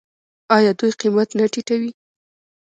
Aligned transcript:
آیا 0.55 0.71
دوی 0.79 0.91
قیمت 1.01 1.29
نه 1.39 1.45
ټیټوي؟ 1.53 1.91